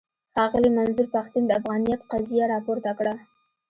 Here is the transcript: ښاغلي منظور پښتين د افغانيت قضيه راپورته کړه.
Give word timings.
ښاغلي 0.33 0.69
منظور 0.77 1.07
پښتين 1.15 1.43
د 1.45 1.51
افغانيت 1.59 2.01
قضيه 2.11 2.45
راپورته 2.53 2.91
کړه. 2.99 3.13